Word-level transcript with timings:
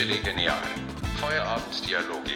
Chili 0.00 0.16
Genial. 0.24 0.56
Feierabenddialoge 1.16 2.30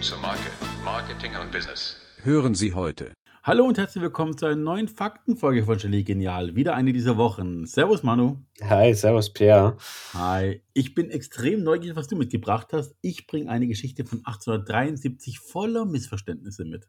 zur 0.00 0.18
Marke, 0.18 0.52
Marketing 0.84 1.32
und 1.34 1.50
Business. 1.50 1.96
Hören 2.22 2.54
Sie 2.54 2.74
heute. 2.74 3.12
Hallo 3.42 3.64
und 3.64 3.76
herzlich 3.76 4.02
willkommen 4.02 4.38
zu 4.38 4.46
einer 4.46 4.54
neuen 4.54 4.86
Faktenfolge 4.86 5.64
von 5.64 5.78
Chili 5.78 6.04
Genial. 6.04 6.54
Wieder 6.54 6.76
eine 6.76 6.92
dieser 6.92 7.16
Wochen. 7.16 7.66
Servus 7.66 8.04
Manu. 8.04 8.36
Hi, 8.62 8.94
servus 8.94 9.32
Pierre. 9.32 9.76
Hi. 10.14 10.62
Ich 10.74 10.94
bin 10.94 11.10
extrem 11.10 11.64
neugierig, 11.64 11.96
was 11.96 12.06
du 12.06 12.14
mitgebracht 12.14 12.68
hast. 12.72 12.94
Ich 13.00 13.26
bringe 13.26 13.50
eine 13.50 13.66
Geschichte 13.66 14.04
von 14.04 14.18
1873 14.18 15.40
voller 15.40 15.86
Missverständnisse 15.86 16.66
mit. 16.66 16.88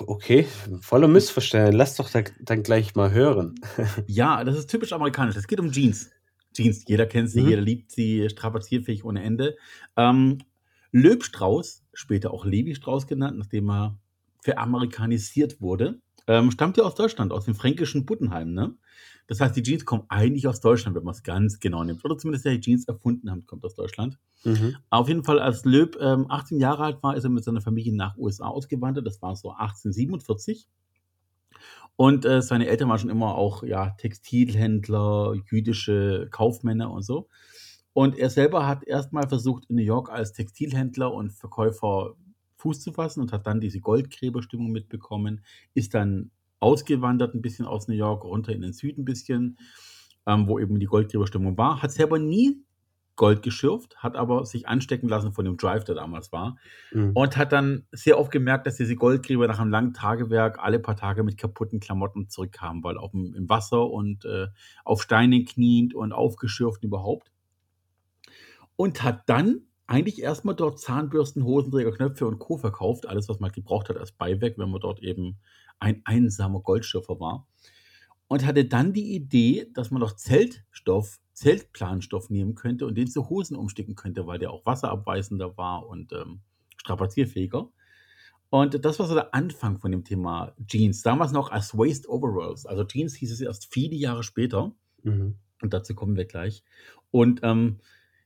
Okay, 0.00 0.48
voller 0.80 1.06
Missverständnisse. 1.06 1.76
Lass 1.76 1.94
doch 1.94 2.10
da, 2.10 2.22
dann 2.40 2.64
gleich 2.64 2.96
mal 2.96 3.12
hören. 3.12 3.54
Ja, 4.08 4.42
das 4.42 4.58
ist 4.58 4.70
typisch 4.70 4.92
amerikanisch. 4.92 5.36
Es 5.36 5.46
geht 5.46 5.60
um 5.60 5.70
Jeans. 5.70 6.10
Jeans, 6.62 6.84
jeder 6.86 7.06
kennt 7.06 7.30
sie, 7.30 7.42
Mhm. 7.42 7.48
jeder 7.48 7.62
liebt 7.62 7.90
sie, 7.92 8.28
strapazierfähig 8.28 9.04
ohne 9.04 9.22
Ende. 9.22 9.56
Ähm, 9.96 10.38
Löb 10.90 11.22
Strauß, 11.24 11.84
später 11.92 12.32
auch 12.32 12.44
Levi 12.44 12.74
Strauß 12.74 13.06
genannt, 13.06 13.38
nachdem 13.38 13.70
er 13.70 13.98
veramerikanisiert 14.42 15.60
wurde, 15.60 16.00
ähm, 16.26 16.50
stammt 16.50 16.76
ja 16.76 16.84
aus 16.84 16.94
Deutschland, 16.94 17.32
aus 17.32 17.44
dem 17.46 17.54
fränkischen 17.54 18.04
Buttenheim. 18.06 18.52
Ne? 18.52 18.74
Das 19.26 19.40
heißt, 19.40 19.56
die 19.56 19.62
Jeans 19.62 19.84
kommen 19.84 20.04
eigentlich 20.08 20.46
aus 20.46 20.60
Deutschland, 20.60 20.96
wenn 20.96 21.04
man 21.04 21.14
es 21.14 21.22
ganz 21.22 21.58
genau 21.60 21.84
nimmt. 21.84 22.04
Oder 22.04 22.16
zumindest 22.16 22.44
der 22.44 22.52
die 22.52 22.60
Jeans 22.60 22.86
erfunden 22.86 23.30
haben, 23.30 23.46
kommt 23.46 23.64
aus 23.64 23.74
Deutschland. 23.74 24.18
Mhm. 24.44 24.76
Auf 24.90 25.08
jeden 25.08 25.24
Fall, 25.24 25.38
als 25.38 25.64
Löb 25.64 25.96
ähm, 26.00 26.26
18 26.28 26.58
Jahre 26.58 26.84
alt 26.84 27.02
war, 27.02 27.16
ist 27.16 27.24
er 27.24 27.30
mit 27.30 27.44
seiner 27.44 27.60
Familie 27.60 27.94
nach 27.94 28.16
USA 28.16 28.46
ausgewandert. 28.48 29.06
Das 29.06 29.20
war 29.22 29.36
so 29.36 29.50
1847. 29.52 30.68
Und 32.00 32.24
äh, 32.24 32.42
seine 32.42 32.68
Eltern 32.68 32.88
waren 32.88 33.00
schon 33.00 33.10
immer 33.10 33.34
auch 33.34 33.64
ja, 33.64 33.90
Textilhändler, 33.98 35.34
jüdische 35.50 36.28
Kaufmänner 36.30 36.92
und 36.92 37.02
so. 37.02 37.26
Und 37.92 38.16
er 38.16 38.30
selber 38.30 38.68
hat 38.68 38.84
erstmal 38.84 39.28
versucht, 39.28 39.64
in 39.68 39.74
New 39.74 39.82
York 39.82 40.08
als 40.08 40.32
Textilhändler 40.32 41.12
und 41.12 41.32
Verkäufer 41.32 42.14
Fuß 42.58 42.82
zu 42.82 42.92
fassen 42.92 43.20
und 43.20 43.32
hat 43.32 43.48
dann 43.48 43.60
diese 43.60 43.80
Goldgräberstimmung 43.80 44.70
mitbekommen, 44.70 45.44
ist 45.74 45.92
dann 45.92 46.30
ausgewandert 46.60 47.34
ein 47.34 47.42
bisschen 47.42 47.66
aus 47.66 47.88
New 47.88 47.96
York 47.96 48.22
runter 48.22 48.52
in 48.52 48.60
den 48.60 48.72
Süden 48.72 49.00
ein 49.00 49.04
bisschen, 49.04 49.58
ähm, 50.24 50.46
wo 50.46 50.60
eben 50.60 50.78
die 50.78 50.86
Goldgräberstimmung 50.86 51.58
war, 51.58 51.82
hat 51.82 51.90
selber 51.90 52.20
nie 52.20 52.62
Gold 53.18 53.42
geschürft, 53.42 53.98
hat 53.98 54.16
aber 54.16 54.46
sich 54.46 54.66
anstecken 54.66 55.08
lassen 55.10 55.32
von 55.32 55.44
dem 55.44 55.58
Drive, 55.58 55.84
der 55.84 55.96
damals 55.96 56.32
war 56.32 56.56
Mhm. 56.92 57.12
und 57.14 57.36
hat 57.36 57.52
dann 57.52 57.86
sehr 57.92 58.18
oft 58.18 58.30
gemerkt, 58.30 58.66
dass 58.66 58.76
diese 58.76 58.96
Goldgräber 58.96 59.46
nach 59.46 59.58
einem 59.58 59.70
langen 59.70 59.92
Tagewerk 59.92 60.58
alle 60.58 60.78
paar 60.78 60.96
Tage 60.96 61.22
mit 61.24 61.36
kaputten 61.36 61.80
Klamotten 61.80 62.30
zurückkamen, 62.30 62.82
weil 62.82 62.96
auch 62.96 63.12
im, 63.12 63.34
im 63.34 63.48
Wasser 63.50 63.90
und 63.90 64.24
äh, 64.24 64.46
auf 64.84 65.02
Steinen 65.02 65.44
kniend 65.44 65.94
und 65.94 66.12
aufgeschürft 66.14 66.84
überhaupt. 66.84 67.30
Und 68.76 69.02
hat 69.02 69.28
dann 69.28 69.62
eigentlich 69.86 70.22
erstmal 70.22 70.54
dort 70.54 70.78
Zahnbürsten, 70.78 71.44
Hosenträger, 71.44 71.92
Knöpfe 71.92 72.26
und 72.26 72.38
Co. 72.38 72.56
verkauft, 72.56 73.06
alles, 73.08 73.28
was 73.28 73.40
man 73.40 73.50
gebraucht 73.50 73.88
hat 73.88 73.96
als 73.96 74.12
Beiwerk, 74.12 74.58
wenn 74.58 74.70
man 74.70 74.80
dort 74.80 75.02
eben 75.02 75.38
ein 75.80 76.02
einsamer 76.04 76.60
Goldschürfer 76.60 77.18
war. 77.18 77.46
Und 78.28 78.46
hatte 78.46 78.66
dann 78.66 78.92
die 78.92 79.14
Idee, 79.14 79.70
dass 79.74 79.90
man 79.90 80.00
noch 80.00 80.14
Zeltstoff, 80.14 81.18
Zeltplanstoff 81.38 82.30
nehmen 82.30 82.54
könnte 82.56 82.86
und 82.86 82.96
den 82.96 83.06
zu 83.06 83.28
Hosen 83.28 83.56
umsticken 83.56 83.94
könnte, 83.94 84.26
weil 84.26 84.40
der 84.40 84.50
auch 84.50 84.66
wasserabweisender 84.66 85.56
war 85.56 85.86
und 85.86 86.12
ähm, 86.12 86.40
strapazierfähiger. 86.78 87.70
Und 88.50 88.84
das 88.84 88.98
war 88.98 89.06
so 89.06 89.14
der 89.14 89.34
Anfang 89.34 89.78
von 89.78 89.92
dem 89.92 90.04
Thema 90.04 90.54
Jeans. 90.66 91.02
Damals 91.02 91.32
noch 91.32 91.50
als 91.50 91.76
Waist 91.76 92.08
Overalls. 92.08 92.66
Also 92.66 92.82
Jeans 92.84 93.14
hieß 93.14 93.30
es 93.30 93.40
erst 93.40 93.72
viele 93.72 93.94
Jahre 93.94 94.24
später. 94.24 94.72
Mhm. 95.04 95.36
Und 95.62 95.72
dazu 95.72 95.94
kommen 95.94 96.16
wir 96.16 96.24
gleich. 96.24 96.64
Und 97.10 97.40
ähm, 97.44 97.78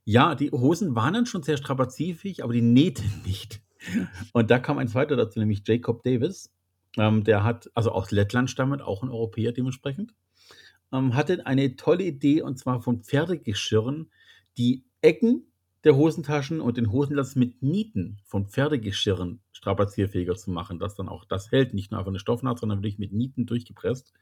ja, 0.04 0.34
die 0.34 0.50
Hosen 0.50 0.94
waren 0.94 1.14
dann 1.14 1.26
schon 1.26 1.42
sehr 1.42 1.58
strapazierfähig, 1.58 2.42
aber 2.42 2.52
die 2.54 2.62
Nähte 2.62 3.02
nicht. 3.26 3.60
Und 4.32 4.50
da 4.50 4.58
kam 4.58 4.78
ein 4.78 4.88
zweiter 4.88 5.16
dazu, 5.16 5.38
nämlich 5.38 5.62
Jacob 5.66 6.02
Davis. 6.02 6.50
Ähm, 6.96 7.24
der 7.24 7.44
hat, 7.44 7.70
also 7.74 7.90
aus 7.92 8.10
Lettland 8.10 8.48
stammend, 8.48 8.80
auch 8.80 9.02
ein 9.02 9.10
Europäer 9.10 9.52
dementsprechend, 9.52 10.14
ähm, 10.92 11.14
hatte 11.14 11.46
eine 11.46 11.76
tolle 11.76 12.04
Idee 12.04 12.42
und 12.42 12.58
zwar 12.58 12.80
von 12.82 13.02
Pferdegeschirren 13.02 14.10
die 14.58 14.84
Ecken 15.00 15.46
der 15.84 15.96
Hosentaschen 15.96 16.60
und 16.60 16.76
den 16.76 16.92
Hosenlatz 16.92 17.34
mit 17.34 17.62
Nieten 17.62 18.18
von 18.24 18.46
Pferdegeschirren 18.46 19.40
strapazierfähiger 19.52 20.36
zu 20.36 20.50
machen, 20.50 20.78
dass 20.78 20.94
dann 20.94 21.08
auch 21.08 21.24
das 21.24 21.50
hält, 21.50 21.74
nicht 21.74 21.90
nur 21.90 21.98
einfach 21.98 22.12
eine 22.12 22.20
Stoffnaht, 22.20 22.58
sondern 22.58 22.78
wirklich 22.78 22.98
mit 22.98 23.12
Nieten 23.12 23.46
durchgepresst. 23.46 24.12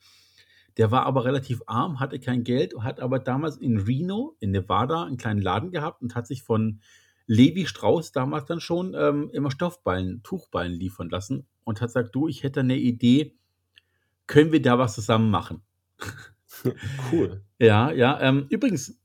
Der 0.77 0.91
war 0.91 1.05
aber 1.05 1.25
relativ 1.25 1.63
arm, 1.67 2.01
hatte 2.01 2.21
kein 2.21 2.45
Geld, 2.45 2.75
hat 2.79 3.01
aber 3.01 3.19
damals 3.19 3.57
in 3.57 3.79
Reno, 3.79 4.37
in 4.41 4.53
Nevada, 4.53 5.05
einen 5.05 5.17
kleinen 5.17 5.43
Laden 5.43 5.73
gehabt 5.73 6.01
und 6.01 6.15
hat 6.15 6.27
sich 6.27 6.43
von 6.43 6.81
Levi 7.27 7.67
Strauss 7.67 8.13
damals 8.13 8.47
dann 8.47 8.61
schon 8.61 8.95
ähm, 8.97 9.31
immer 9.33 9.51
Stoffballen, 9.51 10.23
Tuchballen 10.23 10.73
liefern 10.73 11.11
lassen 11.11 11.47
und 11.65 11.81
hat 11.81 11.89
gesagt, 11.89 12.15
du, 12.15 12.29
ich 12.29 12.43
hätte 12.43 12.61
eine 12.61 12.77
Idee, 12.77 13.37
können 14.27 14.53
wir 14.53 14.63
da 14.63 14.79
was 14.79 14.95
zusammen 14.95 15.31
machen? 15.31 15.63
Cool. 17.13 17.43
Ja, 17.59 17.91
ja. 17.93 18.21
Ähm, 18.21 18.47
übrigens 18.49 18.99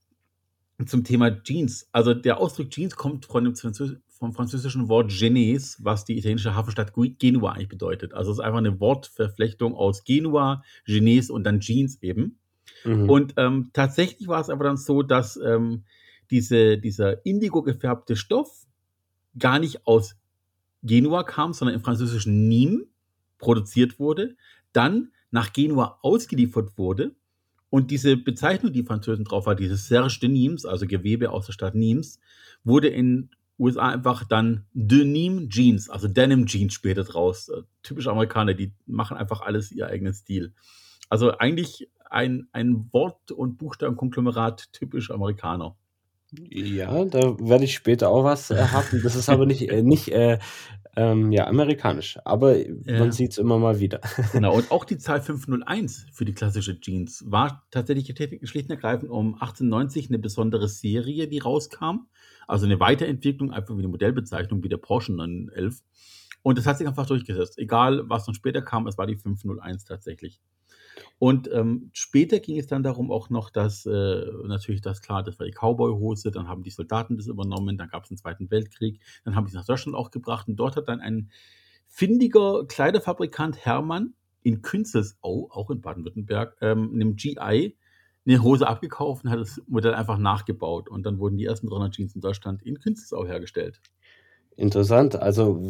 zum 0.85 1.03
Thema 1.03 1.41
Jeans. 1.43 1.87
Also 1.91 2.13
der 2.13 2.39
Ausdruck 2.39 2.69
Jeans 2.69 2.95
kommt 2.95 3.25
von 3.25 3.43
dem 3.43 3.55
Französ 3.55 3.97
vom 4.17 4.33
französischen 4.33 4.87
Wort 4.87 5.11
Genèse, 5.11 5.77
was 5.79 6.05
die 6.05 6.17
italienische 6.17 6.55
Hafenstadt 6.55 6.93
Genua 6.95 7.51
eigentlich 7.51 7.67
bedeutet. 7.67 8.13
Also 8.13 8.31
es 8.31 8.37
ist 8.37 8.43
einfach 8.43 8.59
eine 8.59 8.79
Wortverflechtung 8.79 9.75
aus 9.75 10.05
Genua, 10.05 10.63
Genèse 10.87 11.31
und 11.31 11.43
dann 11.43 11.59
Jeans 11.59 12.01
eben. 12.01 12.39
Mhm. 12.85 13.09
Und 13.09 13.33
ähm, 13.37 13.71
tatsächlich 13.73 14.27
war 14.29 14.39
es 14.39 14.49
aber 14.49 14.63
dann 14.63 14.77
so, 14.77 15.03
dass 15.03 15.37
ähm, 15.37 15.83
diese, 16.31 16.77
dieser 16.77 17.25
indigo 17.25 17.61
gefärbte 17.61 18.15
Stoff 18.15 18.65
gar 19.37 19.59
nicht 19.59 19.85
aus 19.85 20.15
Genua 20.81 21.23
kam, 21.23 21.51
sondern 21.51 21.75
im 21.75 21.81
französischen 21.81 22.49
Nîmes 22.49 22.87
produziert 23.37 23.99
wurde, 23.99 24.37
dann 24.71 25.11
nach 25.29 25.51
Genua 25.51 25.99
ausgeliefert 26.01 26.77
wurde 26.77 27.15
und 27.69 27.91
diese 27.91 28.17
Bezeichnung, 28.17 28.73
die 28.73 28.83
Französen 28.83 29.25
drauf 29.25 29.45
war, 29.45 29.55
dieses 29.55 29.87
Serge 29.87 30.19
de 30.21 30.29
Nîmes, 30.29 30.65
also 30.65 30.85
Gewebe 30.87 31.31
aus 31.31 31.47
der 31.47 31.53
Stadt 31.53 31.75
Nîmes, 31.75 32.19
wurde 32.63 32.87
in 32.87 33.29
USA 33.57 33.89
einfach 33.89 34.23
dann 34.25 34.65
Denim 34.73 35.49
Jeans, 35.49 35.89
also 35.89 36.07
Denim 36.07 36.45
Jeans 36.45 36.73
später 36.73 37.03
draus. 37.03 37.49
Äh, 37.49 37.61
Typisch 37.83 38.07
Amerikaner, 38.07 38.53
die 38.53 38.73
machen 38.85 39.17
einfach 39.17 39.41
alles 39.41 39.71
ihr 39.71 39.87
eigenen 39.87 40.13
Stil. 40.13 40.53
Also 41.09 41.37
eigentlich 41.37 41.89
ein, 42.09 42.47
ein 42.51 42.89
Wort- 42.91 43.31
und 43.31 43.57
Buchstabenkonglomerat 43.57 44.73
typisch 44.73 45.11
Amerikaner. 45.11 45.75
Ja, 46.49 47.05
da 47.05 47.37
werde 47.39 47.63
ich 47.63 47.75
später 47.75 48.09
auch 48.09 48.23
was 48.23 48.49
erharten. 48.49 49.01
Das 49.03 49.15
ist 49.15 49.29
aber 49.29 49.45
nicht, 49.45 49.69
äh, 49.69 49.83
nicht 49.83 50.09
äh, 50.09 50.39
ähm, 50.95 51.31
ja, 51.31 51.47
amerikanisch. 51.47 52.17
Aber 52.25 52.57
Ja. 52.57 52.99
man 52.99 53.11
sieht 53.11 53.31
es 53.31 53.37
immer 53.37 53.57
mal 53.59 53.79
wieder. 53.79 54.01
Genau, 54.33 54.55
und 54.55 54.71
auch 54.71 54.85
die 54.85 54.97
Zahl 54.97 55.21
501 55.21 56.07
für 56.11 56.25
die 56.25 56.33
klassische 56.33 56.79
Jeans 56.79 57.23
war 57.27 57.65
tatsächlich 57.71 58.07
schlicht 58.49 58.69
und 58.69 58.75
ergreifend 58.75 59.09
um 59.11 59.33
1890 59.35 60.09
eine 60.09 60.19
besondere 60.19 60.67
Serie, 60.67 61.27
die 61.27 61.39
rauskam. 61.39 62.07
Also 62.47 62.65
eine 62.65 62.79
Weiterentwicklung, 62.79 63.51
einfach 63.51 63.75
wie 63.75 63.79
eine 63.79 63.87
Modellbezeichnung 63.87 64.63
wie 64.63 64.69
der 64.69 64.77
Porsche 64.77 65.13
911. 65.13 65.81
Und 66.43 66.57
das 66.57 66.67
hat 66.67 66.77
sich 66.77 66.87
einfach 66.87 67.07
durchgesetzt. 67.07 67.57
Egal, 67.57 68.07
was 68.07 68.25
dann 68.25 68.35
später 68.35 68.61
kam, 68.61 68.85
es 68.87 68.97
war 68.97 69.07
die 69.07 69.15
501 69.15 69.83
tatsächlich. 69.85 70.39
Und 71.19 71.49
ähm, 71.51 71.89
später 71.93 72.39
ging 72.39 72.57
es 72.57 72.67
dann 72.67 72.83
darum 72.83 73.11
auch 73.11 73.29
noch, 73.29 73.49
dass 73.49 73.85
äh, 73.85 74.25
natürlich 74.43 74.81
das 74.81 75.01
klar, 75.01 75.23
das 75.23 75.39
war 75.39 75.45
die 75.45 75.53
Cowboy-Hose, 75.53 76.31
dann 76.31 76.47
haben 76.47 76.63
die 76.63 76.69
Soldaten 76.69 77.17
das 77.17 77.27
übernommen, 77.27 77.77
dann 77.77 77.89
gab 77.89 78.03
es 78.03 78.09
den 78.09 78.17
Zweiten 78.17 78.49
Weltkrieg, 78.51 78.99
dann 79.23 79.35
haben 79.35 79.45
die 79.45 79.49
es 79.49 79.55
nach 79.55 79.65
Deutschland 79.65 79.95
auch 79.95 80.11
gebracht 80.11 80.47
und 80.47 80.55
dort 80.55 80.75
hat 80.75 80.87
dann 80.87 80.99
ein 80.99 81.29
findiger 81.87 82.65
Kleiderfabrikant 82.65 83.65
Hermann 83.65 84.13
in 84.43 84.61
Künzelsau, 84.61 85.49
auch 85.51 85.69
in 85.69 85.81
Baden-Württemberg, 85.81 86.57
ähm, 86.61 86.91
einem 86.93 87.15
GI 87.15 87.75
eine 88.27 88.41
Hose 88.41 88.67
abgekauft 88.67 89.23
und 89.23 89.31
hat 89.31 89.39
das 89.39 89.61
Modell 89.67 89.93
einfach 89.93 90.17
nachgebaut 90.17 90.89
und 90.89 91.05
dann 91.05 91.19
wurden 91.19 91.37
die 91.37 91.45
ersten 91.45 91.67
300 91.67 91.93
Jeans 91.93 92.15
in 92.15 92.21
Deutschland 92.21 92.63
in 92.63 92.79
Künzelsau 92.79 93.25
hergestellt. 93.25 93.81
Interessant. 94.57 95.15
Also 95.15 95.61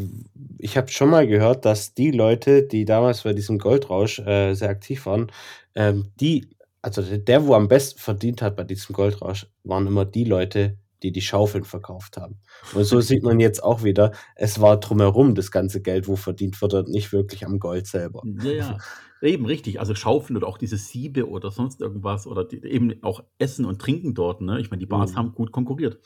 ich 0.60 0.78
habe 0.78 0.90
schon 0.90 1.10
mal 1.10 1.28
gehört, 1.28 1.66
dass 1.66 1.94
die 1.94 2.12
Leute, 2.12 2.64
die 2.64 2.86
damals 2.86 3.24
bei 3.24 3.34
diesem 3.34 3.58
Goldrausch 3.58 4.20
äh, 4.20 4.54
sehr 4.54 4.70
aktiv 4.70 5.06
waren, 5.06 5.32
ähm, 5.74 6.12
die, 6.20 6.50
also 6.82 7.02
der, 7.02 7.18
der, 7.18 7.48
wo 7.48 7.56
am 7.56 7.68
besten 7.68 8.00
verdient 8.00 8.42
hat 8.42 8.56
bei 8.56 8.64
diesem 8.64 8.94
Goldrausch, 8.94 9.48
waren 9.64 9.88
immer 9.88 10.06
die 10.06 10.24
Leute, 10.24 10.78
die 11.04 11.12
die 11.12 11.22
Schaufeln 11.22 11.64
verkauft 11.66 12.18
haben. 12.18 12.40
Und 12.74 12.84
so 12.84 13.02
sieht 13.02 13.24
man 13.24 13.40
jetzt 13.40 13.64
auch 13.64 13.84
wieder, 13.84 14.12
es 14.36 14.62
war 14.62 14.80
drumherum 14.80 15.36
das 15.36 15.52
ganze 15.52 15.82
Geld, 15.82 16.08
wo 16.08 16.16
verdient 16.16 16.62
wurde, 16.62 16.80
und 16.80 16.90
nicht 16.90 17.12
wirklich 17.12 17.46
am 17.46 17.60
Gold 17.60 17.88
selber. 17.88 18.24
Ja, 18.42 18.52
ja. 18.52 18.78
Eben 19.22 19.46
richtig. 19.46 19.80
Also 19.80 19.96
Schaufeln 19.96 20.38
oder 20.38 20.48
auch 20.48 20.58
diese 20.58 20.78
Siebe 20.78 21.28
oder 21.28 21.50
sonst 21.50 21.82
irgendwas 21.82 22.28
oder 22.28 22.44
die, 22.44 22.64
eben 22.64 23.02
auch 23.02 23.24
Essen 23.40 23.66
und 23.66 23.82
Trinken 23.82 24.14
dort. 24.14 24.42
Ne? 24.42 24.60
Ich 24.60 24.70
meine, 24.70 24.80
die 24.80 24.86
Bars 24.86 25.14
Mhm. 25.14 25.16
haben 25.18 25.32
gut 25.34 25.52
konkurriert. 25.52 26.00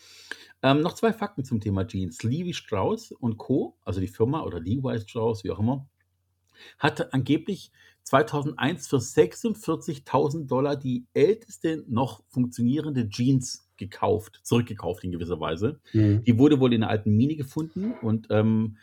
Ähm, 0.62 0.82
noch 0.82 0.94
zwei 0.94 1.14
Fakten 1.14 1.46
zum 1.46 1.62
Thema 1.62 1.88
Jeans. 1.88 2.24
Levi 2.24 2.54
Strauss 2.54 3.12
und 3.12 3.38
Co., 3.38 3.78
also 3.86 4.02
die 4.02 4.08
Firma 4.08 4.44
oder 4.44 4.60
Levi 4.60 5.00
Strauss, 5.00 5.44
wie 5.44 5.52
auch 5.52 5.60
immer, 5.60 5.88
hatte 6.78 7.14
angeblich 7.14 7.72
2001 8.04 8.88
für 8.88 8.98
46.000 8.98 10.48
Dollar 10.48 10.76
die 10.76 11.06
älteste 11.14 11.86
noch 11.88 12.24
funktionierende 12.28 13.08
Jeans 13.08 13.70
gekauft, 13.78 14.42
zurückgekauft 14.44 15.04
in 15.04 15.12
gewisser 15.12 15.40
Weise. 15.40 15.80
Mhm. 15.94 16.24
Die 16.24 16.38
wurde 16.38 16.60
wohl 16.60 16.74
in 16.74 16.84
einer 16.84 16.92
alten 16.92 17.16
Mine 17.16 17.36
gefunden 17.36 17.94
und 18.02 18.28
ähm, 18.30 18.78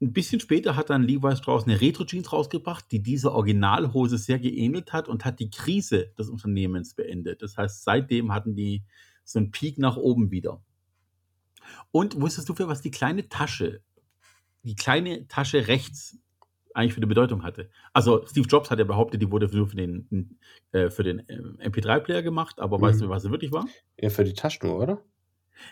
ein 0.00 0.12
bisschen 0.12 0.40
später 0.40 0.76
hat 0.76 0.90
dann 0.90 1.04
Levi 1.04 1.36
Strauss 1.36 1.64
eine 1.64 1.80
Retro-Jeans 1.80 2.32
rausgebracht, 2.32 2.90
die 2.90 3.02
dieser 3.02 3.32
Originalhose 3.32 4.18
sehr 4.18 4.38
geähnelt 4.38 4.92
hat 4.92 5.08
und 5.08 5.24
hat 5.24 5.38
die 5.38 5.50
Krise 5.50 6.12
des 6.18 6.28
Unternehmens 6.28 6.94
beendet. 6.94 7.42
Das 7.42 7.56
heißt, 7.56 7.84
seitdem 7.84 8.32
hatten 8.32 8.54
die 8.56 8.82
so 9.24 9.38
einen 9.38 9.50
Peak 9.50 9.78
nach 9.78 9.96
oben 9.96 10.30
wieder. 10.30 10.60
Und 11.90 12.20
wusstest 12.20 12.48
du, 12.48 12.54
für 12.54 12.68
was 12.68 12.82
die 12.82 12.90
kleine 12.90 13.28
Tasche, 13.28 13.80
die 14.64 14.76
kleine 14.76 15.26
Tasche 15.28 15.68
rechts 15.68 16.18
eigentlich 16.74 16.94
für 16.94 16.98
eine 16.98 17.06
Bedeutung 17.06 17.42
hatte? 17.42 17.70
Also 17.92 18.26
Steve 18.26 18.48
Jobs 18.48 18.70
hat 18.70 18.78
ja 18.78 18.84
behauptet, 18.84 19.22
die 19.22 19.30
wurde 19.30 19.46
nur 19.54 19.68
für 19.68 19.76
den, 19.76 20.38
äh, 20.72 20.90
für 20.90 21.02
den 21.04 21.20
äh, 21.28 21.68
MP3-Player 21.68 22.22
gemacht, 22.22 22.58
aber 22.60 22.80
weißt 22.80 23.00
Mhm. 23.00 23.04
du, 23.04 23.08
was 23.10 23.22
sie 23.22 23.30
wirklich 23.30 23.52
war? 23.52 23.66
Ja, 23.98 24.10
für 24.10 24.24
die 24.24 24.34
Taschenuhr, 24.34 24.78
oder? 24.80 25.02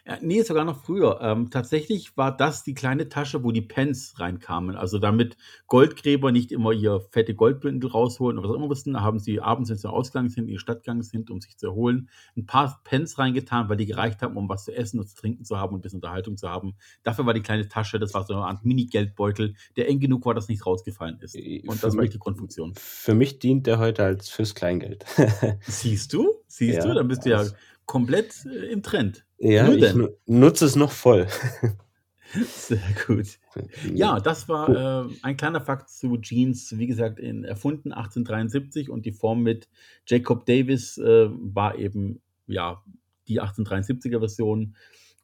Ja, 0.06 0.18
nee, 0.20 0.42
sogar 0.42 0.64
noch 0.64 0.82
früher. 0.84 1.20
Ähm, 1.20 1.50
tatsächlich 1.50 2.16
war 2.16 2.36
das 2.36 2.64
die 2.64 2.74
kleine 2.74 3.08
Tasche, 3.08 3.44
wo 3.44 3.52
die 3.52 3.62
Pens 3.62 4.14
reinkamen. 4.18 4.76
Also 4.76 4.98
damit 4.98 5.36
Goldgräber 5.66 6.32
nicht 6.32 6.52
immer 6.52 6.72
ihr 6.72 7.00
fette 7.10 7.34
Goldbündel 7.34 7.90
rausholen 7.90 8.38
oder 8.38 8.48
was 8.48 8.54
auch 8.54 8.58
immer 8.58 8.68
mussten, 8.68 9.00
haben 9.00 9.18
sie 9.18 9.40
abends, 9.40 9.70
wenn 9.70 9.76
sie 9.76 9.90
ausgegangen 9.90 10.28
sind, 10.28 10.44
in 10.44 10.52
die 10.54 10.58
Stadt 10.58 10.82
gegangen 10.82 11.02
sind, 11.02 11.30
um 11.30 11.40
sich 11.40 11.56
zu 11.56 11.66
erholen, 11.66 12.08
ein 12.36 12.46
paar 12.46 12.80
Pens 12.84 13.18
reingetan, 13.18 13.68
weil 13.68 13.76
die 13.76 13.86
gereicht 13.86 14.22
haben, 14.22 14.36
um 14.36 14.48
was 14.48 14.64
zu 14.64 14.74
essen 14.74 14.98
und 15.00 15.08
zu 15.08 15.16
trinken 15.16 15.44
zu 15.44 15.58
haben 15.58 15.74
und 15.74 15.80
ein 15.80 15.82
bisschen 15.82 15.98
Unterhaltung 15.98 16.36
zu 16.36 16.48
haben. 16.48 16.74
Dafür 17.02 17.26
war 17.26 17.34
die 17.34 17.42
kleine 17.42 17.68
Tasche, 17.68 17.98
das 17.98 18.14
war 18.14 18.24
so 18.24 18.34
eine 18.34 18.44
Art 18.44 18.64
Mini-Geldbeutel, 18.64 19.54
der 19.76 19.88
eng 19.88 20.00
genug 20.00 20.26
war, 20.26 20.34
dass 20.34 20.48
nichts 20.48 20.66
rausgefallen 20.66 21.18
ist. 21.20 21.34
Äh, 21.34 21.62
Und 21.66 21.76
für 21.76 21.86
das 21.86 21.96
war 21.96 22.04
die 22.04 22.18
Grundfunktion. 22.18 22.74
Für 22.76 23.14
mich 23.14 23.38
dient 23.38 23.66
der 23.66 23.78
heute 23.78 24.04
als 24.04 24.28
fürs 24.28 24.54
Kleingeld. 24.54 25.04
Siehst 25.62 26.12
du? 26.12 26.28
Siehst 26.46 26.78
Ja, 26.78 26.86
du? 26.86 26.94
Dann 26.94 27.08
bist 27.08 27.24
du 27.24 27.30
ja 27.30 27.44
komplett 27.86 28.46
äh, 28.46 28.66
im 28.72 28.82
Trend. 28.82 29.24
Ja, 29.42 29.72
ich 29.72 29.80
denn. 29.80 29.98
nu 29.98 30.08
nutze 30.26 30.64
es 30.64 30.76
noch 30.76 30.92
voll. 30.92 31.26
Sehr 32.46 32.80
gut. 33.06 33.38
Ja, 33.92 34.18
das 34.18 34.48
war 34.48 35.04
äh, 35.04 35.08
ein 35.20 35.36
kleiner 35.36 35.60
Fakt 35.60 35.90
zu 35.90 36.16
Jeans, 36.16 36.78
wie 36.78 36.86
gesagt, 36.86 37.18
in, 37.18 37.44
erfunden 37.44 37.92
1873 37.92 38.88
und 38.88 39.04
die 39.04 39.12
Form 39.12 39.42
mit 39.42 39.68
Jacob 40.06 40.46
Davis 40.46 40.96
äh, 40.96 41.28
war 41.28 41.76
eben 41.76 42.22
ja 42.46 42.82
die 43.28 43.42
1873er 43.42 44.20
Version 44.20 44.74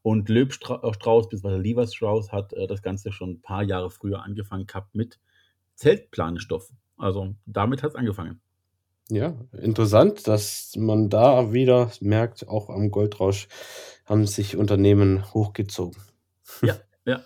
und 0.03 0.29
Löb 0.29 0.53
Stra 0.53 0.83
äh, 0.83 0.93
Strauß 0.93 1.31
bzw. 1.31 1.57
Levi 1.57 1.87
Strauss 1.87 2.33
hat 2.33 2.53
äh, 2.53 2.67
das 2.67 2.83
Ganze 2.83 3.13
schon 3.13 3.31
ein 3.31 3.41
paar 3.41 3.63
Jahre 3.63 3.89
früher 3.89 4.23
angefangen 4.23 4.67
gehabt 4.67 4.95
mit 4.95 5.19
Zeltplanestoff. 5.75 6.71
Also 6.99 7.35
damit 7.47 7.83
hat 7.83 7.91
es 7.91 7.97
angefangen. 7.97 8.41
Ja, 9.11 9.35
interessant, 9.53 10.29
dass 10.29 10.75
man 10.77 11.09
da 11.09 11.53
wieder 11.53 11.91
merkt, 12.01 12.47
auch 12.47 12.69
am 12.69 12.91
Goldrausch 12.91 13.49
haben 14.09 14.27
sich 14.27 14.57
Unternehmen 14.57 15.33
hochgezogen. 15.35 16.03
Ja, 16.63 16.77
ja. 17.07 17.25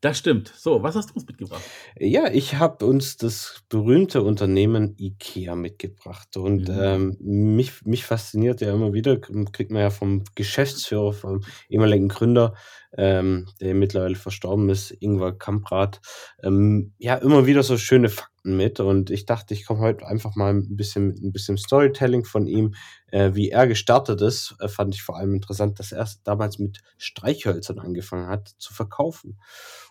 Das 0.00 0.18
stimmt. 0.18 0.52
So, 0.56 0.82
was 0.82 0.96
hast 0.96 1.10
du 1.10 1.14
uns 1.14 1.26
mitgebracht? 1.26 1.70
Ja, 1.98 2.28
ich 2.32 2.56
habe 2.56 2.86
uns 2.86 3.16
das 3.18 3.62
berühmte 3.68 4.22
Unternehmen 4.22 4.96
IKEA 4.98 5.54
mitgebracht 5.54 6.36
und 6.36 6.68
Mhm. 6.68 6.74
ähm, 6.78 7.16
mich, 7.20 7.84
mich 7.84 8.04
fasziniert 8.06 8.60
ja 8.60 8.72
immer 8.74 8.92
wieder, 8.92 9.18
kriegt 9.20 9.70
man 9.70 9.82
ja 9.82 9.90
vom 9.90 10.24
Geschäftsführer, 10.34 11.12
vom 11.12 11.42
ehemaligen 11.68 12.08
Gründer, 12.08 12.54
ähm, 12.96 13.46
der 13.60 13.74
mittlerweile 13.74 14.16
verstorben 14.16 14.68
ist, 14.70 14.90
Ingvar 15.00 15.38
Kamprad, 15.38 16.00
ähm, 16.42 16.94
ja 16.98 17.16
immer 17.16 17.46
wieder 17.46 17.62
so 17.62 17.76
schöne 17.78 18.08
Fakten 18.08 18.56
mit 18.56 18.80
und 18.80 19.10
ich 19.10 19.26
dachte, 19.26 19.54
ich 19.54 19.66
komme 19.66 19.80
heute 19.80 20.06
einfach 20.06 20.34
mal 20.34 20.52
ein 20.52 20.76
bisschen 20.76 21.08
mit 21.08 21.22
ein 21.22 21.32
bisschen 21.32 21.56
Storytelling 21.58 22.24
von 22.24 22.46
ihm, 22.46 22.74
äh, 23.12 23.34
wie 23.36 23.50
er 23.50 23.68
gestartet 23.68 24.20
ist, 24.22 24.56
äh, 24.60 24.68
fand 24.68 24.94
ich 24.96 25.02
vor 25.04 25.16
allem 25.18 25.34
interessant, 25.34 25.78
dass 25.80 25.92
er 25.92 26.08
damals 26.24 26.58
mit 26.58 26.80
Streichhölzern 26.98 27.78
angefangen 27.80 28.28
hat 28.28 28.48
zu 28.58 28.74
verkaufen 28.74 29.38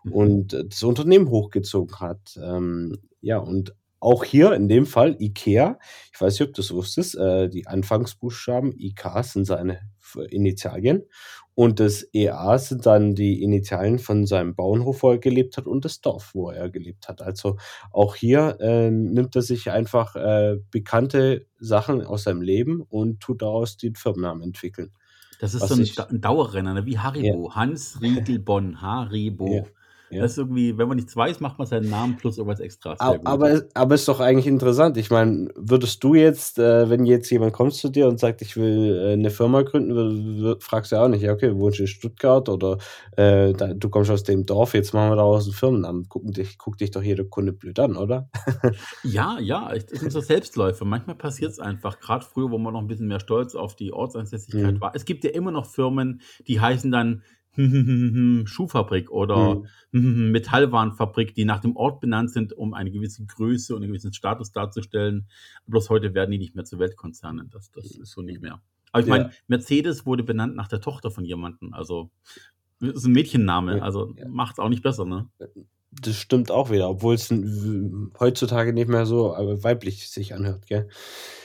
Mhm. 0.03 0.13
und 0.13 0.53
äh, 0.53 0.65
das 0.65 0.83
Unternehmen 0.83 1.29
hochgezogen 1.29 1.99
hat. 2.01 2.37
Ähm, 2.41 2.97
ja, 3.21 3.37
und 3.39 3.75
auch 4.01 4.23
hier 4.25 4.51
in 4.53 4.67
dem 4.67 4.85
Fall 4.85 5.15
IKEA, 5.21 5.79
ich 6.13 6.19
weiß 6.19 6.39
nicht, 6.39 6.49
ob 6.49 6.53
du 6.55 6.61
es 6.61 6.73
wusstest, 6.73 7.15
äh, 7.15 7.47
die 7.49 7.67
Anfangsbuchstaben 7.67 8.73
IK 8.77 9.23
sind 9.23 9.45
seine 9.45 9.79
Initialien 10.29 11.03
und 11.53 11.79
das 11.79 12.05
EA 12.13 12.57
sind 12.57 12.85
dann 12.85 13.15
die 13.15 13.41
Initialien 13.43 13.99
von 13.99 14.25
seinem 14.25 14.55
Bauernhof, 14.55 15.03
wo 15.03 15.11
er 15.11 15.19
gelebt 15.19 15.57
hat 15.57 15.67
und 15.67 15.85
das 15.85 16.01
Dorf, 16.01 16.31
wo 16.33 16.49
er 16.49 16.69
gelebt 16.69 17.07
hat. 17.07 17.21
Also 17.21 17.57
auch 17.91 18.15
hier 18.15 18.57
äh, 18.59 18.89
nimmt 18.89 19.35
er 19.35 19.41
sich 19.41 19.69
einfach 19.71 20.15
äh, 20.15 20.57
bekannte 20.71 21.45
Sachen 21.59 22.01
aus 22.03 22.23
seinem 22.23 22.41
Leben 22.41 22.81
und 22.81 23.19
tut 23.19 23.41
daraus 23.41 23.77
den 23.77 23.95
Firmennamen 23.95 24.43
entwickeln. 24.43 24.91
Das 25.39 25.53
ist 25.53 25.61
Was 25.61 25.69
so 25.69 25.75
ein, 25.75 25.81
ich- 25.81 25.99
ein 25.99 26.21
Dauerrenner, 26.21 26.73
ne? 26.73 26.85
wie 26.85 26.97
Haribo. 26.99 27.53
Hans 27.55 28.01
Riegel 28.01 28.39
Bonn, 28.39 28.81
Haribo. 28.81 29.47
Ja, 29.53 29.63
ja. 30.11 30.21
Das 30.21 30.31
ist 30.33 30.37
irgendwie, 30.37 30.77
wenn 30.77 30.87
man 30.87 30.97
nichts 30.97 31.15
weiß, 31.15 31.39
macht 31.39 31.57
man 31.57 31.67
seinen 31.67 31.89
Namen 31.89 32.17
plus 32.17 32.37
irgendwas 32.37 32.59
extra. 32.59 32.95
Aber, 32.99 33.19
aber, 33.23 33.61
aber 33.73 33.95
ist 33.95 34.07
doch 34.07 34.19
eigentlich 34.19 34.47
interessant. 34.47 34.97
Ich 34.97 35.09
meine, 35.09 35.49
würdest 35.55 36.03
du 36.03 36.13
jetzt, 36.15 36.59
äh, 36.59 36.89
wenn 36.89 37.05
jetzt 37.05 37.29
jemand 37.29 37.53
kommt 37.53 37.73
zu 37.73 37.89
dir 37.89 38.07
und 38.07 38.19
sagt, 38.19 38.41
ich 38.41 38.57
will 38.57 38.95
äh, 39.01 39.13
eine 39.13 39.29
Firma 39.29 39.61
gründen, 39.61 40.55
fragst 40.59 40.91
du 40.91 40.97
ja 40.97 41.03
auch 41.03 41.07
nicht, 41.07 41.21
ja, 41.21 41.33
okay, 41.33 41.47
du 41.49 41.57
wohnst 41.57 41.79
in 41.79 41.87
Stuttgart 41.87 42.49
oder 42.49 42.77
äh, 43.17 43.53
da, 43.53 43.73
du 43.73 43.89
kommst 43.89 44.11
aus 44.11 44.23
dem 44.23 44.45
Dorf, 44.45 44.73
jetzt 44.73 44.93
machen 44.93 45.09
wir 45.11 45.15
daraus 45.15 45.45
einen 45.45 45.53
Firmennamen. 45.53 46.09
Gucken 46.09 46.31
dich, 46.31 46.57
guckt 46.57 46.81
dich 46.81 46.91
doch 46.91 47.03
jeder 47.03 47.23
Kunde 47.23 47.53
blöd 47.53 47.79
an, 47.79 47.95
oder? 47.97 48.29
Ja, 49.03 49.37
ja, 49.39 49.71
es 49.73 49.85
sind 49.99 50.11
so 50.11 50.21
Selbstläufer. 50.21 50.85
Manchmal 50.85 51.15
passiert 51.15 51.51
es 51.51 51.59
einfach, 51.59 51.99
gerade 51.99 52.25
früher, 52.25 52.51
wo 52.51 52.57
man 52.57 52.73
noch 52.73 52.81
ein 52.81 52.87
bisschen 52.87 53.07
mehr 53.07 53.19
stolz 53.19 53.55
auf 53.55 53.75
die 53.75 53.93
Ortsansässigkeit 53.93 54.75
Mhm. 54.75 54.81
war. 54.81 54.91
Es 54.95 55.05
gibt 55.05 55.23
ja 55.23 55.31
immer 55.31 55.51
noch 55.51 55.65
Firmen, 55.65 56.21
die 56.47 56.59
heißen 56.59 56.91
dann 56.91 57.23
Schuhfabrik 58.47 59.11
oder 59.11 59.61
Mhm. 59.91 60.31
Metallwarenfabrik, 60.31 61.33
die 61.35 61.45
nach 61.45 61.59
dem 61.59 61.75
Ort 61.75 61.99
benannt 61.99 62.31
sind, 62.31 62.53
um 62.53 62.73
eine 62.73 62.91
gewisse 62.91 63.25
Größe 63.25 63.75
und 63.75 63.81
einen 63.83 63.91
gewissen 63.91 64.13
Status 64.13 64.51
darzustellen. 64.51 65.27
Bloß 65.67 65.89
heute 65.89 66.13
werden 66.13 66.31
die 66.31 66.37
nicht 66.37 66.55
mehr 66.55 66.63
zu 66.65 66.79
Weltkonzernen. 66.79 67.49
Das, 67.49 67.71
das 67.71 67.85
ist 67.91 68.11
so 68.11 68.21
nicht 68.21 68.41
mehr. 68.41 68.61
Aber 68.93 69.01
ich 69.01 69.07
Ja. 69.07 69.17
meine, 69.17 69.31
Mercedes 69.47 70.05
wurde 70.05 70.23
benannt 70.23 70.55
nach 70.55 70.67
der 70.67 70.81
Tochter 70.81 71.11
von 71.11 71.25
jemandem. 71.25 71.73
Also, 71.73 72.09
das 72.79 72.95
ist 72.95 73.05
ein 73.05 73.11
Mädchenname. 73.13 73.81
Also, 73.83 74.13
ja. 74.17 74.27
macht 74.27 74.53
es 74.53 74.59
auch 74.59 74.69
nicht 74.69 74.83
besser, 74.83 75.05
ne? 75.05 75.27
Das 75.93 76.15
stimmt 76.15 76.51
auch 76.51 76.71
wieder, 76.71 76.89
obwohl 76.89 77.15
es 77.15 77.33
heutzutage 78.19 78.71
nicht 78.71 78.87
mehr 78.87 79.05
so 79.05 79.35
äh, 79.35 79.61
weiblich 79.61 80.09
sich 80.09 80.33
anhört, 80.33 80.65
gell? 80.67 80.87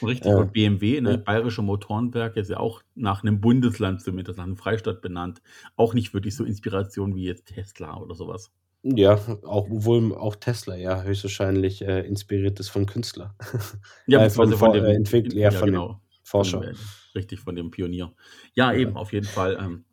Richtig, 0.03 0.31
Ja. 0.31 0.37
und 0.37 0.53
BMW, 0.53 1.01
ne, 1.01 1.11
Ja. 1.13 1.17
Bayerische 1.17 1.63
Motorenwerke, 1.63 2.39
ist 2.39 2.51
ja 2.51 2.59
auch 2.59 2.81
nach 2.95 3.23
einem 3.25 3.41
Bundesland 3.41 4.03
zumindest, 4.03 4.39
nach 4.39 4.45
einem 4.45 4.57
Freistaat 4.57 5.01
benannt. 5.03 5.43
Auch 5.75 5.95
nicht 5.95 6.15
wirklich 6.15 6.37
so 6.37 6.45
Inspiration 6.45 7.17
wie 7.17 7.25
jetzt 7.25 7.47
Tesla 7.47 7.97
oder 7.97 8.15
sowas. 8.15 8.53
Ja, 8.85 9.15
auch, 9.43 9.67
obwohl 9.69 10.15
auch 10.15 10.37
Tesla 10.37 10.77
ja 10.77 11.03
höchstwahrscheinlich 11.03 11.83
äh, 11.83 12.07
inspiriert 12.07 12.61
ist 12.61 12.69
von 12.69 12.87
Künstler. 12.87 13.35
Ja, 14.07 14.23
Äh, 14.25 14.31
vom 14.31 14.53
von 14.53 14.73
dem 14.73 14.85
äh, 14.85 14.95
Entwickler, 14.95 15.37
ja, 15.37 15.51
von 15.51 15.67
genau, 15.71 16.01
Forscher. 16.23 16.59
Von, 16.63 16.69
äh, 16.69 16.75
richtig, 17.17 17.41
von 17.41 17.57
dem 17.57 17.73
Pionier. 17.73 18.13
Ja, 18.55 18.71
Ja. 18.73 18.79
eben, 18.79 18.97
auf 18.97 19.13
jeden 19.13 19.27
Fall. 19.27 19.59
Ähm, 19.61 19.85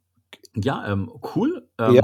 ja, 0.56 0.92
ähm, 0.92 1.12
cool. 1.36 1.68
Ähm, 1.88 1.96
Ja, 1.96 2.02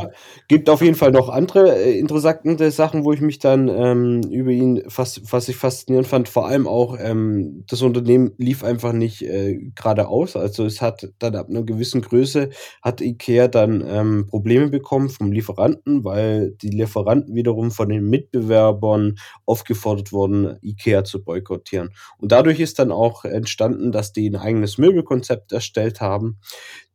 gibt 0.50 0.70
auf 0.70 0.82
jeden 0.82 0.96
Fall 0.96 1.12
noch 1.12 1.30
andere 1.30 1.74
äh, 1.78 1.98
interessante 1.98 2.70
Sachen, 2.72 3.06
wo 3.06 3.14
ich 3.14 3.22
mich 3.22 3.40
dann 3.40 3.70
ähm, 3.70 4.22
über 4.30 4.52
ihn 4.52 4.84
fast, 4.90 5.32
was 5.32 5.48
ich 5.48 5.56
faszinierend 5.56 6.08
fand. 6.08 6.28
Vor 6.28 6.48
allem 6.48 6.68
auch, 6.68 6.98
ähm, 7.00 7.64
das 7.68 7.82
Unternehmen 7.82 8.32
lief 8.38 8.64
einfach 8.64 8.92
nicht 8.92 9.22
äh, 9.22 9.58
geradeaus. 9.76 10.36
Also 10.36 10.66
es 10.66 10.82
hat 10.82 11.10
dann 11.20 11.36
ab 11.36 11.48
einer 11.50 11.64
gewissen 11.64 12.02
Größe 12.02 12.50
hat 12.82 13.00
IKEA 13.00 13.48
dann 13.48 13.84
ähm, 13.88 14.26
Probleme 14.28 14.70
bekommen 14.70 15.10
vom 15.10 15.32
Lieferanten, 15.32 16.04
weil 16.04 16.52
die 16.62 16.70
Lieferanten 16.70 17.36
wiederum 17.36 17.72
von 17.72 17.88
den 17.90 18.10
Mitbewerbern 18.10 19.16
aufgefordert 19.46 20.12
wurden, 20.12 20.58
IKEA 20.62 21.04
zu 21.06 21.24
boykottieren. 21.24 21.92
Und 22.18 22.32
dadurch 22.32 22.60
ist 22.60 22.80
dann 22.80 22.92
auch 22.92 23.24
entstanden, 23.24 23.92
dass 23.92 24.12
die 24.14 24.30
ein 24.30 24.36
eigenes 24.36 24.78
Möbelkonzept 24.78 25.52
erstellt 25.54 26.02
haben. 26.02 26.38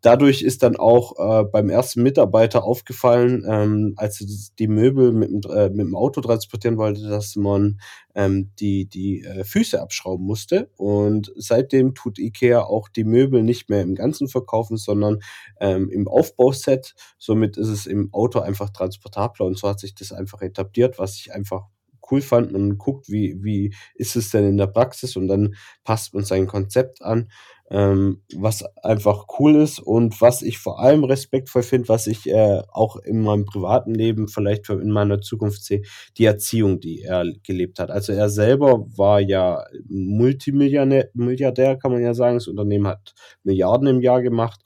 Dadurch 0.03 0.43
ist 0.43 0.63
dann 0.63 0.77
auch 0.77 1.15
äh, 1.19 1.45
beim 1.45 1.71
ersten 1.71 2.03
Mitarbeiter 2.03 2.65
aufgefallen, 2.75 3.45
ähm, 3.49 3.95
als 3.97 4.19
das- 4.19 4.53
die 4.59 4.67
Möbel 4.69 5.13
mit, 5.13 5.31
dem, 5.31 5.41
äh, 5.51 5.69
mit 5.71 5.87
dem 5.87 5.95
Auto 5.97 6.21
transportieren 6.21 6.77
wollte, 6.77 7.09
dass 7.09 7.37
man 7.37 7.79
ähm, 8.17 8.51
die, 8.61 8.87
die 8.87 9.23
äh, 9.25 9.45
Füße 9.45 9.81
abschrauben 9.81 10.25
musste. 10.27 10.71
Und 10.77 11.33
seitdem 11.37 11.95
tut 11.95 12.19
IKEA 12.19 12.63
auch 12.63 12.89
die 12.89 13.05
Möbel 13.05 13.43
nicht 13.43 13.69
mehr 13.71 13.83
im 13.83 13.95
Ganzen 13.95 14.29
verkaufen, 14.29 14.77
sondern 14.77 15.21
ähm, 15.61 15.89
im 15.91 16.09
Aufbauset. 16.09 16.95
Somit 17.19 17.57
ist 17.57 17.69
es 17.69 17.87
im 17.87 18.13
Auto 18.13 18.41
einfach 18.41 18.71
transportabler 18.71 19.47
und 19.47 19.59
so 19.59 19.69
hat 19.69 19.81
sich 19.81 19.95
das 19.95 20.13
einfach 20.13 20.43
etabliert, 20.43 20.99
was 20.99 21.17
ich 21.17 21.33
einfach 21.33 21.65
cool 22.11 22.21
fand. 22.21 22.53
Man 22.53 22.79
guckt, 22.79 23.09
wie, 23.11 23.43
wie 23.43 23.75
ist 23.95 24.17
es 24.17 24.31
denn 24.31 24.45
in 24.45 24.57
der 24.57 24.67
Praxis 24.67 25.17
und 25.17 25.29
dann 25.29 25.55
passt 25.85 26.15
man 26.15 26.25
sein 26.25 26.47
Konzept 26.47 27.03
an 27.03 27.29
ähm, 27.71 28.21
was 28.35 28.65
einfach 28.83 29.27
cool 29.39 29.57
ist 29.57 29.79
und 29.79 30.21
was 30.21 30.43
ich 30.43 30.59
vor 30.59 30.81
allem 30.81 31.05
respektvoll 31.05 31.63
finde, 31.63 31.89
was 31.89 32.07
ich 32.07 32.29
äh, 32.29 32.63
auch 32.71 32.97
in 32.97 33.23
meinem 33.23 33.47
privaten 33.47 33.95
Leben 33.95 34.29
vielleicht 34.29 34.69
in 34.69 34.91
meiner 34.91 35.21
Zukunft 35.21 35.65
sehe, 35.65 35.83
die 36.19 36.27
Erziehung, 36.27 36.81
die 36.81 37.03
er 37.03 37.25
gelebt 37.43 37.79
hat. 37.79 37.91
Also 37.91 38.13
er 38.13 38.29
selber 38.29 38.85
war 38.97 39.21
ja 39.21 39.65
Multimilliardär, 39.89 41.09
Milliardär, 41.15 41.77
kann 41.77 41.93
man 41.93 42.03
ja 42.03 42.15
sagen. 42.15 42.37
Das 42.37 42.49
Unternehmen 42.49 42.87
hat 42.87 43.15
Milliarden 43.45 43.87
im 43.89 44.01
Jahr 44.03 44.23
gemacht 44.23 44.61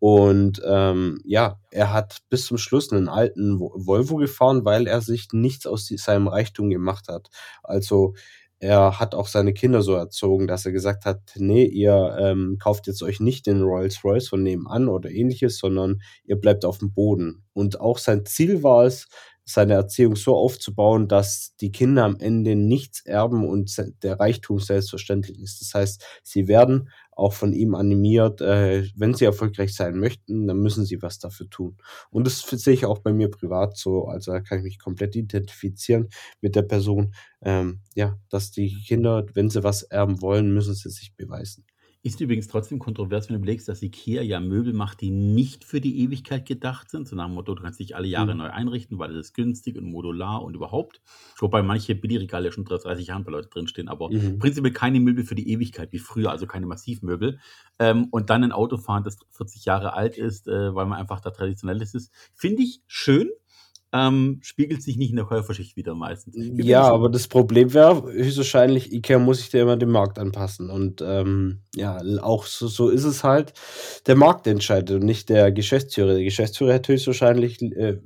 und 0.00 0.62
ähm, 0.66 1.20
ja, 1.24 1.60
er 1.70 1.92
hat 1.92 2.22
bis 2.30 2.46
zum 2.46 2.56
Schluss 2.58 2.90
einen 2.90 3.08
alten 3.08 3.60
Volvo 3.60 4.16
gefahren, 4.16 4.64
weil 4.64 4.86
er 4.86 5.02
sich 5.02 5.28
nichts 5.32 5.66
aus 5.66 5.86
seinem 5.88 6.26
Reichtum 6.26 6.70
gemacht 6.70 7.08
hat. 7.08 7.28
Also 7.62 8.14
er 8.60 8.98
hat 8.98 9.14
auch 9.14 9.26
seine 9.26 9.52
Kinder 9.52 9.82
so 9.82 9.94
erzogen, 9.94 10.46
dass 10.46 10.66
er 10.66 10.72
gesagt 10.72 11.04
hat, 11.04 11.20
nee, 11.36 11.64
ihr 11.64 12.16
ähm, 12.18 12.56
kauft 12.58 12.86
jetzt 12.86 13.02
euch 13.02 13.20
nicht 13.20 13.46
den 13.46 13.62
Rolls-Royce 13.62 14.28
von 14.28 14.42
nebenan 14.42 14.88
oder 14.88 15.10
ähnliches, 15.10 15.58
sondern 15.58 16.00
ihr 16.24 16.36
bleibt 16.36 16.64
auf 16.64 16.78
dem 16.78 16.92
Boden. 16.92 17.44
Und 17.52 17.80
auch 17.80 17.98
sein 17.98 18.24
Ziel 18.24 18.62
war 18.62 18.84
es, 18.84 19.06
seine 19.52 19.74
Erziehung 19.74 20.16
so 20.16 20.36
aufzubauen, 20.36 21.08
dass 21.08 21.54
die 21.60 21.72
Kinder 21.72 22.04
am 22.04 22.16
Ende 22.18 22.56
nichts 22.56 23.04
erben 23.04 23.48
und 23.48 23.74
der 24.02 24.18
Reichtum 24.20 24.58
selbstverständlich 24.58 25.40
ist. 25.40 25.60
Das 25.60 25.74
heißt, 25.74 26.04
sie 26.22 26.48
werden 26.48 26.90
auch 27.12 27.32
von 27.34 27.52
ihm 27.52 27.74
animiert, 27.74 28.40
äh, 28.40 28.84
wenn 28.96 29.14
sie 29.14 29.26
erfolgreich 29.26 29.74
sein 29.74 29.98
möchten, 29.98 30.46
dann 30.46 30.58
müssen 30.58 30.84
sie 30.86 31.02
was 31.02 31.18
dafür 31.18 31.48
tun. 31.50 31.76
Und 32.10 32.26
das 32.26 32.40
sehe 32.40 32.74
ich 32.74 32.86
auch 32.86 32.98
bei 33.00 33.12
mir 33.12 33.30
privat 33.30 33.76
so. 33.76 34.06
Also 34.06 34.32
da 34.32 34.40
kann 34.40 34.58
ich 34.58 34.64
mich 34.64 34.78
komplett 34.78 35.16
identifizieren 35.16 36.08
mit 36.40 36.56
der 36.56 36.62
Person. 36.62 37.14
Ähm, 37.42 37.80
ja, 37.94 38.18
dass 38.30 38.50
die 38.50 38.74
Kinder, 38.86 39.26
wenn 39.34 39.50
sie 39.50 39.62
was 39.64 39.82
erben 39.82 40.22
wollen, 40.22 40.52
müssen 40.54 40.74
sie 40.74 40.90
sich 40.90 41.14
beweisen. 41.16 41.64
Ist 42.02 42.18
übrigens 42.22 42.48
trotzdem 42.48 42.78
kontrovers, 42.78 43.28
wenn 43.28 43.34
du 43.34 43.40
überlegst, 43.40 43.68
dass 43.68 43.82
IKEA 43.82 44.22
ja 44.22 44.40
Möbel 44.40 44.72
macht, 44.72 45.02
die 45.02 45.10
nicht 45.10 45.64
für 45.64 45.82
die 45.82 46.00
Ewigkeit 46.02 46.46
gedacht 46.46 46.90
sind. 46.90 47.06
So 47.06 47.14
nach 47.14 47.26
dem 47.26 47.34
Motto, 47.34 47.54
du 47.54 47.62
kannst 47.62 47.78
dich 47.78 47.94
alle 47.94 48.06
Jahre 48.06 48.32
mhm. 48.32 48.38
neu 48.38 48.50
einrichten, 48.50 48.98
weil 48.98 49.10
es 49.10 49.26
ist 49.26 49.34
günstig 49.34 49.76
und 49.76 49.84
modular 49.84 50.42
und 50.42 50.54
überhaupt. 50.54 51.02
Wobei 51.38 51.62
manche 51.62 51.94
Billigregale 51.94 52.52
schon 52.52 52.64
30 52.64 53.06
Jahren 53.06 53.24
bei 53.24 53.32
Leuten 53.32 53.50
drinstehen, 53.50 53.88
aber 53.88 54.10
mhm. 54.10 54.38
prinzipiell 54.38 54.72
keine 54.72 54.98
Möbel 54.98 55.24
für 55.24 55.34
die 55.34 55.50
Ewigkeit 55.50 55.92
wie 55.92 55.98
früher, 55.98 56.30
also 56.30 56.46
keine 56.46 56.64
Massivmöbel. 56.64 57.38
Ähm, 57.78 58.06
und 58.10 58.30
dann 58.30 58.44
ein 58.44 58.52
Auto 58.52 58.78
fahren, 58.78 59.04
das 59.04 59.18
40 59.32 59.66
Jahre 59.66 59.92
alt 59.92 60.16
ist, 60.16 60.48
äh, 60.48 60.74
weil 60.74 60.86
man 60.86 60.98
einfach 60.98 61.20
da 61.20 61.30
traditionell 61.30 61.82
ist. 61.82 62.10
Finde 62.34 62.62
ich 62.62 62.80
schön, 62.86 63.28
ähm, 63.92 64.38
spiegelt 64.42 64.82
sich 64.82 64.96
nicht 64.96 65.10
in 65.10 65.16
der 65.16 65.24
Käuferschicht 65.24 65.76
wieder 65.76 65.94
meistens. 65.94 66.36
Ja, 66.36 66.82
aber 66.82 67.08
das 67.08 67.26
Problem 67.26 67.74
wäre 67.74 68.04
höchstwahrscheinlich, 68.12 68.92
Ikea 68.92 69.18
muss 69.18 69.38
sich 69.38 69.52
ja 69.52 69.62
immer 69.62 69.76
dem 69.76 69.90
Markt 69.90 70.18
anpassen. 70.18 70.70
Und 70.70 71.02
ähm, 71.04 71.62
ja, 71.74 72.00
auch 72.20 72.46
so, 72.46 72.68
so 72.68 72.88
ist 72.88 73.04
es 73.04 73.24
halt. 73.24 73.52
Der 74.06 74.14
Markt 74.14 74.46
entscheidet 74.46 75.00
und 75.00 75.04
nicht 75.04 75.28
der 75.28 75.50
Geschäftsführer. 75.50 76.14
Der 76.14 76.24
Geschäftsführer 76.24 76.74
hat 76.74 76.86
höchstwahrscheinlich, 76.86 77.60
äh, 77.62 77.98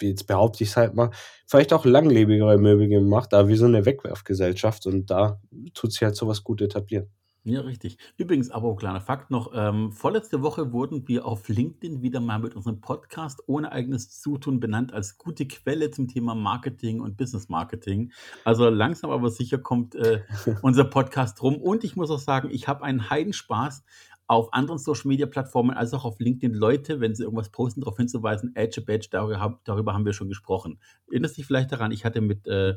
jetzt 0.00 0.26
behaupte 0.26 0.64
ich 0.64 0.70
es 0.70 0.76
halt 0.76 0.94
mal, 0.94 1.10
vielleicht 1.46 1.74
auch 1.74 1.84
langlebigere 1.84 2.56
Möbel 2.56 2.88
gemacht, 2.88 3.32
da 3.32 3.46
wie 3.46 3.56
so 3.56 3.66
eine 3.66 3.84
Wegwerfgesellschaft. 3.84 4.86
Und 4.86 5.10
da 5.10 5.38
tut 5.74 5.92
sich 5.92 6.02
halt 6.02 6.16
sowas 6.16 6.44
gut 6.44 6.62
etablieren. 6.62 7.10
Ja, 7.48 7.60
richtig. 7.60 7.96
Übrigens, 8.16 8.50
aber 8.50 8.74
kleiner 8.74 9.00
Fakt 9.00 9.30
noch, 9.30 9.52
ähm, 9.54 9.92
vorletzte 9.92 10.42
Woche 10.42 10.72
wurden 10.72 11.06
wir 11.06 11.24
auf 11.24 11.48
LinkedIn 11.48 12.02
wieder 12.02 12.18
mal 12.18 12.40
mit 12.40 12.56
unserem 12.56 12.80
Podcast 12.80 13.40
ohne 13.46 13.70
eigenes 13.70 14.20
Zutun 14.20 14.58
benannt 14.58 14.92
als 14.92 15.16
gute 15.16 15.46
Quelle 15.46 15.92
zum 15.92 16.08
Thema 16.08 16.34
Marketing 16.34 17.00
und 17.00 17.16
Business 17.16 17.48
Marketing. 17.48 18.10
Also 18.44 18.68
langsam 18.68 19.12
aber 19.12 19.30
sicher 19.30 19.58
kommt 19.58 19.94
äh, 19.94 20.22
unser 20.62 20.82
Podcast 20.82 21.40
rum. 21.40 21.54
Und 21.58 21.84
ich 21.84 21.94
muss 21.94 22.10
auch 22.10 22.18
sagen, 22.18 22.48
ich 22.50 22.66
habe 22.66 22.82
einen 22.82 23.10
Heidenspaß 23.10 23.84
auf 24.26 24.52
anderen 24.52 24.80
Social 24.80 25.06
Media 25.06 25.26
Plattformen 25.26 25.70
als 25.70 25.94
auch 25.94 26.04
auf 26.04 26.18
LinkedIn 26.18 26.52
Leute, 26.52 26.98
wenn 26.98 27.14
sie 27.14 27.22
irgendwas 27.22 27.50
posten, 27.50 27.82
darauf 27.82 27.96
hinzuweisen, 27.96 28.56
Edge 28.56 28.80
Badge, 28.80 29.06
darüber, 29.08 29.60
darüber 29.62 29.94
haben 29.94 30.04
wir 30.04 30.14
schon 30.14 30.28
gesprochen. 30.28 30.80
Erinnerst 31.08 31.36
dich 31.36 31.46
vielleicht 31.46 31.70
daran, 31.70 31.92
ich 31.92 32.04
hatte 32.04 32.20
mit 32.20 32.48
äh, 32.48 32.74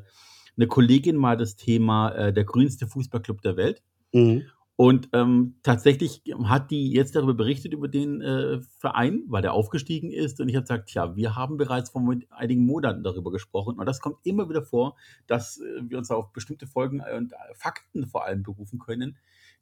einer 0.58 0.68
Kollegin 0.68 1.16
mal 1.16 1.38
das 1.38 1.56
Thema 1.56 2.12
äh, 2.12 2.32
der 2.32 2.44
grünste 2.44 2.86
Fußballclub 2.86 3.42
der 3.42 3.58
Welt. 3.58 3.82
Mhm. 4.14 4.44
Und 4.80 5.10
ähm, 5.12 5.56
tatsächlich 5.62 6.24
hat 6.46 6.72
die 6.72 6.94
jetzt 6.94 7.14
darüber 7.14 7.34
berichtet, 7.34 7.74
über 7.74 7.90
den 7.90 8.22
äh, 8.22 8.62
Verein, 8.78 9.26
weil 9.28 9.42
der 9.42 9.52
aufgestiegen 9.52 10.10
ist. 10.10 10.40
Und 10.40 10.48
ich 10.48 10.56
habe 10.56 10.64
gesagt, 10.64 10.92
ja, 10.92 11.18
wir 11.18 11.36
haben 11.36 11.58
bereits 11.58 11.90
vor 11.90 12.02
einigen 12.30 12.66
Monaten 12.66 13.04
darüber 13.04 13.30
gesprochen. 13.30 13.78
Und 13.78 13.86
das 13.86 14.00
kommt 14.00 14.20
immer 14.24 14.48
wieder 14.48 14.62
vor, 14.62 14.96
dass 15.28 15.60
äh, 15.60 15.82
wir 15.90 15.98
uns 15.98 16.10
auf 16.12 16.32
bestimmte 16.32 16.66
Folgen 16.66 17.02
und 17.02 17.34
äh, 17.34 17.36
Fakten 17.56 18.08
vor 18.08 18.24
allem 18.24 18.42
berufen 18.42 18.80
können, 18.80 19.18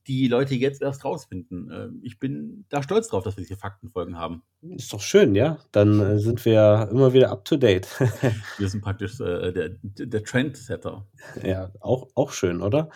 die 0.05 0.27
Leute 0.27 0.53
jetzt 0.53 0.83
erst 0.83 1.03
rausfinden. 1.03 1.71
Äh, 1.71 1.89
ich 2.05 2.19
bin 2.19 2.65
da 2.69 2.83
stolz 2.83 3.07
drauf, 3.07 3.23
dass 3.23 3.37
wir 3.37 3.43
diese 3.43 3.57
Faktenfolgen 3.57 4.19
haben. 4.19 4.43
Ist 4.61 4.93
doch 4.93 5.01
schön, 5.01 5.33
ja. 5.33 5.57
Dann 5.71 5.99
äh, 5.99 6.19
sind 6.19 6.45
wir 6.45 6.89
immer 6.91 7.11
wieder 7.13 7.31
up 7.31 7.43
to 7.43 7.57
date. 7.57 7.87
wir 8.59 8.69
sind 8.69 8.81
praktisch 8.81 9.19
äh, 9.19 9.51
der, 9.51 9.69
der 9.81 10.23
Trendsetter. 10.23 11.07
Ja, 11.43 11.71
auch, 11.79 12.07
auch 12.13 12.31
schön, 12.31 12.61
oder? 12.61 12.91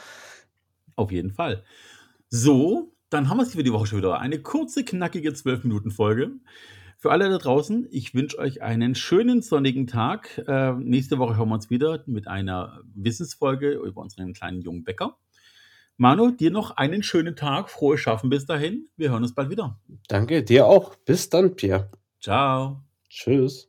Auf 0.95 1.11
jeden 1.11 1.31
Fall. 1.31 1.63
So, 2.33 2.93
dann 3.09 3.27
haben 3.27 3.37
wir 3.37 3.43
es 3.43 3.51
für 3.51 3.61
die 3.61 3.73
Woche 3.73 3.87
schon 3.87 3.97
wieder. 3.97 4.17
Eine 4.21 4.41
kurze, 4.41 4.85
knackige 4.85 5.31
12-Minuten-Folge. 5.31 6.31
Für 6.97 7.11
alle 7.11 7.29
da 7.29 7.37
draußen, 7.37 7.89
ich 7.91 8.15
wünsche 8.15 8.37
euch 8.37 8.61
einen 8.61 8.95
schönen 8.95 9.41
sonnigen 9.41 9.85
Tag. 9.85 10.41
Äh, 10.47 10.71
nächste 10.75 11.17
Woche 11.17 11.35
hören 11.35 11.49
wir 11.49 11.55
uns 11.55 11.69
wieder 11.69 12.01
mit 12.05 12.29
einer 12.29 12.79
Wissensfolge 12.95 13.71
über 13.71 13.99
unseren 13.99 14.31
kleinen 14.31 14.61
jungen 14.61 14.85
Bäcker. 14.85 15.17
Manu, 15.97 16.31
dir 16.31 16.51
noch 16.51 16.71
einen 16.71 17.03
schönen 17.03 17.35
Tag, 17.35 17.69
frohes 17.69 17.99
Schaffen 17.99 18.29
bis 18.29 18.45
dahin. 18.45 18.87
Wir 18.95 19.11
hören 19.11 19.23
uns 19.23 19.35
bald 19.35 19.49
wieder. 19.49 19.77
Danke, 20.07 20.41
dir 20.41 20.67
auch. 20.67 20.95
Bis 20.95 21.29
dann, 21.29 21.57
Pierre. 21.57 21.91
Ciao. 22.21 22.81
Tschüss. 23.09 23.67